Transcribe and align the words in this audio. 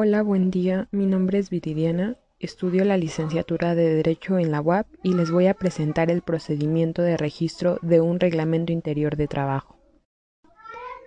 Hola, 0.00 0.22
buen 0.22 0.52
día. 0.52 0.86
Mi 0.92 1.06
nombre 1.06 1.40
es 1.40 1.50
Viridiana. 1.50 2.16
Estudio 2.38 2.84
la 2.84 2.96
licenciatura 2.96 3.74
de 3.74 3.96
Derecho 3.96 4.38
en 4.38 4.52
la 4.52 4.60
UAP 4.60 4.86
y 5.02 5.12
les 5.14 5.32
voy 5.32 5.48
a 5.48 5.54
presentar 5.54 6.08
el 6.08 6.22
procedimiento 6.22 7.02
de 7.02 7.16
registro 7.16 7.80
de 7.82 8.00
un 8.00 8.20
reglamento 8.20 8.72
interior 8.72 9.16
de 9.16 9.26
trabajo. 9.26 9.76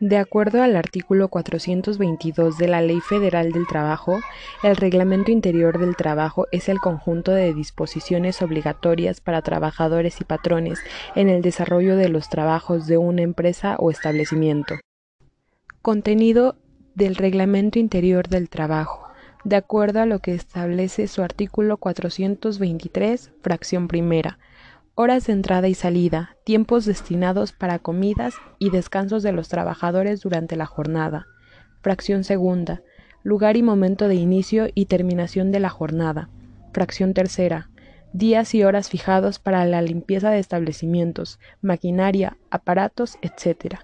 De 0.00 0.16
acuerdo 0.16 0.62
al 0.62 0.74
artículo 0.74 1.28
422 1.28 2.56
de 2.56 2.66
la 2.66 2.80
Ley 2.80 3.02
Federal 3.02 3.52
del 3.52 3.66
Trabajo, 3.66 4.20
el 4.62 4.74
Reglamento 4.74 5.32
Interior 5.32 5.78
del 5.78 5.94
Trabajo 5.94 6.46
es 6.50 6.70
el 6.70 6.78
conjunto 6.78 7.32
de 7.32 7.52
disposiciones 7.52 8.40
obligatorias 8.40 9.20
para 9.20 9.42
trabajadores 9.42 10.18
y 10.22 10.24
patrones 10.24 10.80
en 11.14 11.28
el 11.28 11.42
desarrollo 11.42 11.94
de 11.94 12.08
los 12.08 12.30
trabajos 12.30 12.86
de 12.86 12.96
una 12.96 13.20
empresa 13.20 13.76
o 13.78 13.90
establecimiento. 13.90 14.76
Contenido 15.82 16.56
del 16.98 17.14
Reglamento 17.14 17.78
Interior 17.78 18.26
del 18.26 18.48
Trabajo, 18.48 19.06
de 19.44 19.54
acuerdo 19.54 20.00
a 20.00 20.06
lo 20.06 20.18
que 20.18 20.34
establece 20.34 21.06
su 21.06 21.22
artículo 21.22 21.76
423, 21.76 23.30
fracción 23.40 23.86
primera, 23.86 24.40
horas 24.96 25.28
de 25.28 25.34
entrada 25.34 25.68
y 25.68 25.74
salida, 25.74 26.36
tiempos 26.42 26.86
destinados 26.86 27.52
para 27.52 27.78
comidas 27.78 28.34
y 28.58 28.70
descansos 28.70 29.22
de 29.22 29.30
los 29.30 29.48
trabajadores 29.48 30.22
durante 30.22 30.56
la 30.56 30.66
jornada. 30.66 31.28
Fracción 31.82 32.24
segunda, 32.24 32.82
lugar 33.22 33.56
y 33.56 33.62
momento 33.62 34.08
de 34.08 34.16
inicio 34.16 34.66
y 34.74 34.86
terminación 34.86 35.52
de 35.52 35.60
la 35.60 35.68
jornada. 35.68 36.30
Fracción 36.72 37.14
tercera, 37.14 37.70
días 38.12 38.56
y 38.56 38.64
horas 38.64 38.88
fijados 38.88 39.38
para 39.38 39.64
la 39.66 39.82
limpieza 39.82 40.30
de 40.32 40.40
establecimientos, 40.40 41.38
maquinaria, 41.62 42.38
aparatos, 42.50 43.18
etc. 43.22 43.76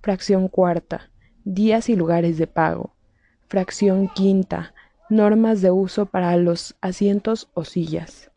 Fracción 0.00 0.48
cuarta, 0.48 1.10
días 1.54 1.88
y 1.88 1.96
lugares 1.96 2.36
de 2.36 2.46
pago. 2.46 2.94
Fracción 3.48 4.08
quinta, 4.08 4.74
normas 5.08 5.62
de 5.62 5.70
uso 5.70 6.04
para 6.04 6.36
los 6.36 6.76
asientos 6.82 7.48
o 7.54 7.64
sillas. 7.64 8.30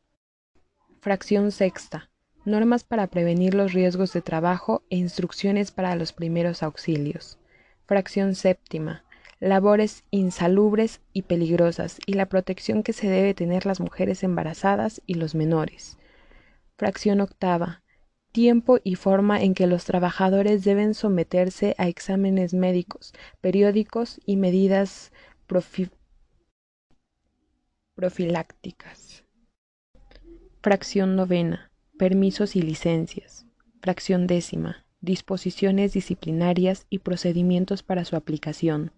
Fracción 1.01 1.51
sexta. 1.51 2.09
Normas 2.45 2.85
para 2.85 3.07
prevenir 3.07 3.53
los 3.53 3.73
riesgos 3.73 4.13
de 4.13 4.21
trabajo 4.21 4.83
e 4.89 4.95
instrucciones 4.95 5.71
para 5.71 5.95
los 5.95 6.13
primeros 6.13 6.63
auxilios. 6.63 7.37
Fracción 7.85 8.33
séptima. 8.33 9.03
Labores 9.41 10.05
insalubres 10.09 11.01
y 11.11 11.23
peligrosas 11.23 11.99
y 12.05 12.13
la 12.13 12.27
protección 12.27 12.81
que 12.81 12.93
se 12.93 13.09
debe 13.09 13.33
tener 13.33 13.65
las 13.65 13.81
mujeres 13.81 14.23
embarazadas 14.23 15.01
y 15.05 15.15
los 15.15 15.35
menores. 15.35 15.97
Fracción 16.77 17.19
octava. 17.19 17.83
Tiempo 18.31 18.79
y 18.81 18.95
forma 18.95 19.41
en 19.41 19.53
que 19.53 19.67
los 19.67 19.83
trabajadores 19.83 20.63
deben 20.63 20.93
someterse 20.93 21.75
a 21.77 21.89
exámenes 21.89 22.53
médicos, 22.53 23.13
periódicos 23.41 24.21
y 24.25 24.37
medidas 24.37 25.11
profilácticas. 27.95 29.25
Fracción 30.61 31.17
novena. 31.17 31.71
Permisos 31.97 32.55
y 32.55 32.61
licencias. 32.61 33.45
Fracción 33.81 34.27
décima. 34.27 34.85
Disposiciones 35.01 35.91
disciplinarias 35.91 36.85
y 36.89 36.99
procedimientos 36.99 37.83
para 37.83 38.05
su 38.05 38.15
aplicación. 38.15 38.93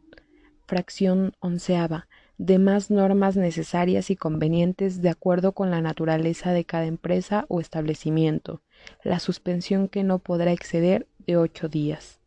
Fracción 0.68 1.34
onceava. 1.40 2.08
Demás 2.38 2.89
normas 2.89 3.36
necesarias 3.38 4.09
y 4.09 4.16
convenientes 4.16 5.02
de 5.02 5.09
acuerdo 5.09 5.52
con 5.52 5.70
la 5.70 5.81
naturaleza 5.81 6.52
de 6.52 6.66
cada 6.66 6.86
empresa 6.86 7.45
o 7.48 7.62
establecimiento. 7.62 8.62
La 9.03 9.20
suspensión 9.20 9.88
que 9.88 10.03
no 10.03 10.20
podrá 10.20 10.52
exceder 10.52 11.08
de 11.25 11.38
ocho 11.38 11.70
días. 11.70 12.20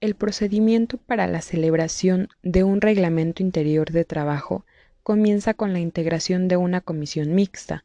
El 0.00 0.14
procedimiento 0.14 0.98
para 0.98 1.26
la 1.26 1.40
celebración 1.40 2.28
de 2.42 2.62
un 2.62 2.80
reglamento 2.80 3.42
interior 3.42 3.90
de 3.90 4.04
trabajo 4.04 4.64
comienza 5.02 5.54
con 5.54 5.72
la 5.72 5.80
integración 5.80 6.46
de 6.46 6.56
una 6.56 6.80
comisión 6.80 7.34
mixta. 7.34 7.84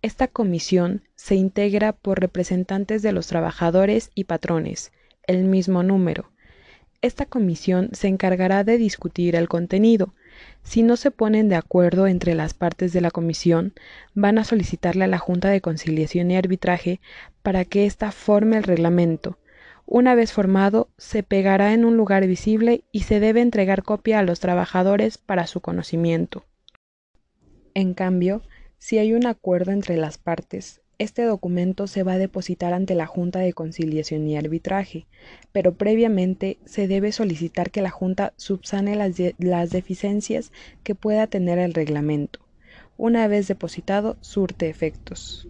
Esta 0.00 0.28
comisión 0.28 1.02
se 1.14 1.34
integra 1.34 1.92
por 1.92 2.20
representantes 2.20 3.02
de 3.02 3.12
los 3.12 3.26
trabajadores 3.26 4.10
y 4.14 4.24
patrones, 4.24 4.92
el 5.26 5.44
mismo 5.44 5.82
número. 5.82 6.30
Esta 7.02 7.26
comisión 7.26 7.90
se 7.92 8.08
encargará 8.08 8.64
de 8.64 8.78
discutir 8.78 9.36
el 9.36 9.48
contenido. 9.48 10.14
Si 10.62 10.82
no 10.82 10.96
se 10.96 11.10
ponen 11.10 11.48
de 11.48 11.56
acuerdo 11.56 12.06
entre 12.06 12.34
las 12.34 12.54
partes 12.54 12.92
de 12.92 13.00
la 13.00 13.10
comisión, 13.10 13.74
van 14.14 14.38
a 14.38 14.44
solicitarle 14.44 15.04
a 15.04 15.08
la 15.08 15.18
Junta 15.18 15.48
de 15.50 15.60
Conciliación 15.60 16.30
y 16.30 16.36
Arbitraje 16.36 17.00
para 17.42 17.64
que 17.64 17.86
ésta 17.86 18.12
forme 18.12 18.56
el 18.56 18.62
reglamento. 18.62 19.38
Una 19.84 20.14
vez 20.14 20.32
formado, 20.32 20.88
se 20.98 21.22
pegará 21.22 21.72
en 21.72 21.84
un 21.84 21.96
lugar 21.96 22.26
visible 22.26 22.84
y 22.90 23.02
se 23.02 23.20
debe 23.20 23.40
entregar 23.40 23.84
copia 23.84 24.18
a 24.18 24.22
los 24.22 24.40
trabajadores 24.40 25.16
para 25.16 25.46
su 25.46 25.60
conocimiento. 25.60 26.44
En 27.74 27.94
cambio, 27.94 28.42
si 28.78 28.98
hay 28.98 29.12
un 29.12 29.26
acuerdo 29.26 29.70
entre 29.70 29.96
las 29.96 30.18
partes, 30.18 30.80
este 30.98 31.24
documento 31.24 31.86
se 31.86 32.02
va 32.02 32.14
a 32.14 32.18
depositar 32.18 32.72
ante 32.72 32.94
la 32.94 33.06
Junta 33.06 33.40
de 33.40 33.52
Conciliación 33.52 34.26
y 34.26 34.36
Arbitraje, 34.36 35.06
pero 35.52 35.74
previamente 35.74 36.58
se 36.64 36.88
debe 36.88 37.12
solicitar 37.12 37.70
que 37.70 37.82
la 37.82 37.90
Junta 37.90 38.32
subsane 38.36 38.96
las, 38.96 39.70
deficiencias 39.70 40.52
que 40.82 40.94
pueda 40.94 41.26
tener 41.26 41.58
el 41.58 41.74
reglamento. 41.74 42.40
Una 42.96 43.28
vez 43.28 43.46
depositado, 43.46 44.16
surte 44.22 44.70
efectos. 44.70 45.48